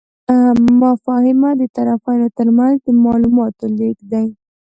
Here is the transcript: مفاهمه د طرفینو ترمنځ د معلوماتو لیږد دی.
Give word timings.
مفاهمه 0.81 1.49
د 1.59 1.61
طرفینو 1.75 2.27
ترمنځ 2.37 2.75
د 2.85 2.87
معلوماتو 3.03 3.65
لیږد 3.77 4.05
دی. 4.13 4.27